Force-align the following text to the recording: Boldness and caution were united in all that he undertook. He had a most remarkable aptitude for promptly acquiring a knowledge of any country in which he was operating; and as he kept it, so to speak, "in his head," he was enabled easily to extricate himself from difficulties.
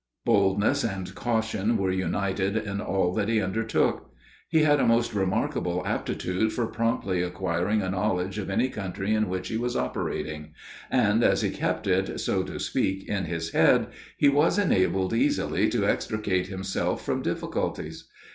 Boldness 0.25 0.83
and 0.83 1.13
caution 1.13 1.77
were 1.77 1.91
united 1.91 2.57
in 2.57 2.81
all 2.81 3.13
that 3.13 3.27
he 3.29 3.39
undertook. 3.39 4.09
He 4.49 4.63
had 4.63 4.79
a 4.79 4.87
most 4.87 5.13
remarkable 5.13 5.85
aptitude 5.85 6.51
for 6.53 6.65
promptly 6.65 7.21
acquiring 7.21 7.83
a 7.83 7.91
knowledge 7.91 8.39
of 8.39 8.49
any 8.49 8.69
country 8.69 9.13
in 9.13 9.29
which 9.29 9.49
he 9.49 9.57
was 9.57 9.75
operating; 9.77 10.53
and 10.89 11.23
as 11.23 11.43
he 11.43 11.51
kept 11.51 11.85
it, 11.85 12.19
so 12.19 12.41
to 12.41 12.59
speak, 12.59 13.07
"in 13.07 13.25
his 13.25 13.51
head," 13.51 13.89
he 14.17 14.27
was 14.27 14.57
enabled 14.57 15.13
easily 15.13 15.69
to 15.69 15.85
extricate 15.85 16.47
himself 16.47 17.05
from 17.05 17.21
difficulties. 17.21 18.07